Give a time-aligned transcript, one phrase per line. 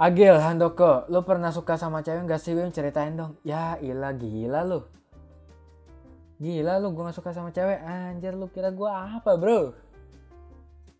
[0.00, 2.72] Agil Handoko, lu pernah suka sama cewek gak sih Wim?
[2.72, 3.36] Ceritain dong.
[3.44, 4.80] Ya ilah gila lu.
[6.40, 7.84] Gila lu gue gak suka sama cewek.
[7.84, 9.76] Anjir lu kira gue apa bro?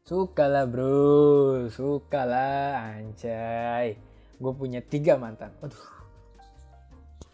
[0.05, 1.65] Suka lah bro.
[1.73, 3.97] Suka lah anjay.
[4.36, 5.48] Gue punya tiga mantan.
[5.64, 5.87] Aduh.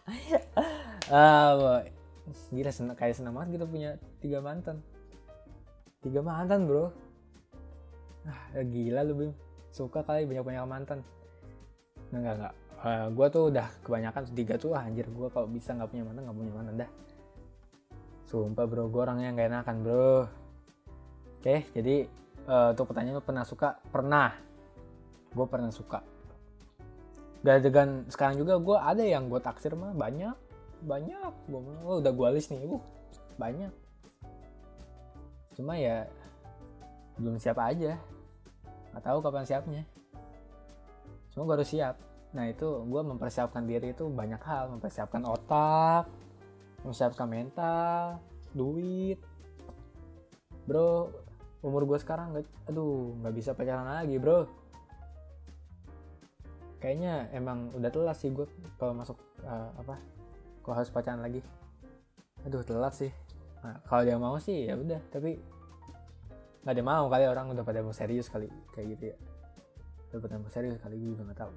[1.11, 1.83] ah.
[2.47, 4.79] Gila senang, kayak senang banget gitu punya tiga mantan.
[5.99, 6.95] Tiga mantan bro.
[8.23, 9.31] Ah, gila lu Bim.
[9.75, 11.03] Suka kali banyak-banyak mantan
[12.11, 12.53] enggak enggak.
[12.77, 16.19] Uh, gue tuh udah kebanyakan tiga tuh ah, anjir gue kalau bisa nggak punya mana
[16.23, 16.89] nggak punya mana dah.
[18.27, 20.13] Sumpah bro, gue orangnya nggak enakan bro.
[21.41, 22.05] Oke, jadi
[22.45, 23.79] uh, untuk pertanyaan lu pernah suka?
[23.89, 24.35] Pernah.
[25.31, 26.03] Gue pernah suka.
[27.41, 30.35] Dan dengan sekarang juga gue ada yang gue taksir mah banyak,
[30.83, 31.33] banyak.
[31.47, 32.83] Gue oh, udah gue list nih, uh,
[33.39, 33.71] banyak.
[35.55, 36.05] Cuma ya
[37.17, 37.97] belum siap aja.
[38.93, 39.83] Gak tahu kapan siapnya
[41.37, 42.01] cuma gue harus siap.
[42.33, 44.73] Nah itu gue mempersiapkan diri itu banyak hal.
[44.73, 46.09] Mempersiapkan otak
[46.81, 48.17] mempersiapkan mental
[48.57, 49.21] duit.
[50.65, 51.13] Bro
[51.61, 54.49] umur gue sekarang gak, aduh nggak bisa pacaran lagi bro.
[56.81, 58.49] Kayaknya emang udah telat sih gue
[58.81, 60.01] kalau masuk uh, apa
[60.65, 61.45] kalau harus pacaran lagi.
[62.49, 63.13] Aduh telat sih.
[63.61, 65.37] Nah, kalau dia mau sih ya udah tapi
[66.65, 69.17] nggak ada mau kali orang udah pada mau serius kali kayak gitu ya
[70.11, 71.53] udah bertambah serius kali gue juga gak tau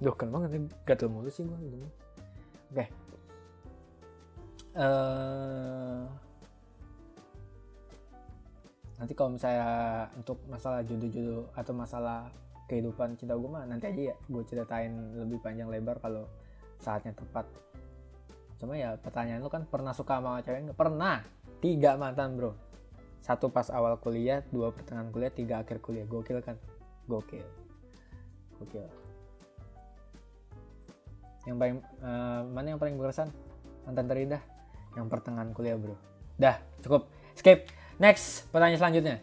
[0.00, 1.76] Duh kan banget nih gatel mulu sih gue gitu.
[1.76, 1.92] Oke.
[2.72, 2.88] Okay.
[4.80, 6.00] uh, eh,
[8.96, 12.32] nanti kalau misalnya untuk masalah jodoh-jodoh atau masalah
[12.64, 16.24] kehidupan cinta gue mah nanti aja ya gue ceritain lebih panjang lebar kalau
[16.80, 17.44] saatnya tepat.
[18.56, 20.78] Cuma ya pertanyaan lu kan pernah suka sama cewek nggak?
[20.80, 21.20] Pernah.
[21.60, 22.56] Tiga mantan bro.
[23.20, 26.08] Satu pas awal kuliah dua pertengahan kuliah tiga akhir kuliah.
[26.08, 26.56] Gokil kan
[27.10, 27.42] gokil.
[28.62, 28.86] Gokil.
[31.50, 33.34] Yang paling uh, mana yang paling berkesan?
[33.82, 34.42] Mantan terindah.
[34.94, 35.98] Yang pertengahan kuliah bro.
[36.38, 37.10] Dah cukup.
[37.34, 37.66] Skip.
[37.98, 39.16] Next pertanyaan selanjutnya